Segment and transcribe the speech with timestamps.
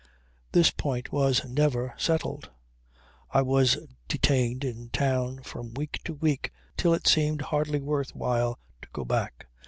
[0.51, 2.49] This point was never settled.
[3.29, 3.77] I was
[4.07, 9.05] detained in town from week to week till it seemed hardly worth while to go
[9.05, 9.45] back.